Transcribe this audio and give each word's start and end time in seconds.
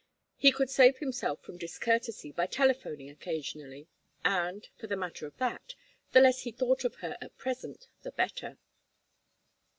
He 0.35 0.51
could 0.51 0.71
save 0.71 0.97
himself 0.97 1.43
from 1.43 1.59
discourtesy 1.59 2.31
by 2.31 2.47
telephoning 2.47 3.11
occasionally, 3.11 3.87
and, 4.25 4.67
for 4.75 4.87
the 4.87 4.95
matter 4.95 5.27
of 5.27 5.37
that, 5.37 5.75
the 6.11 6.21
less 6.21 6.39
he 6.41 6.51
thought 6.51 6.83
of 6.83 6.95
her 7.05 7.15
at 7.21 7.37
present 7.37 7.87
the 8.01 8.11
better. 8.11 8.57